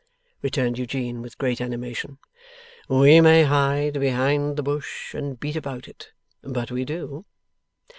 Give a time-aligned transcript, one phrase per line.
[0.41, 2.17] returned Eugene, with great animation.
[2.89, 7.23] 'We may hide behind the bush and beat about it, but we DO!